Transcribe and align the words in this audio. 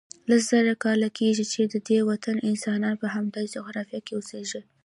لس 0.29 0.43
زره 0.51 0.73
کاله 0.83 1.09
کېږي 1.19 1.45
چې 1.53 1.61
ددې 1.73 1.99
وطن 2.09 2.35
انسانان 2.49 2.95
په 3.01 3.07
همدغه 3.15 3.51
جغرافیه 3.55 3.99
کې 4.05 4.13
اوسیږي. 4.15 4.61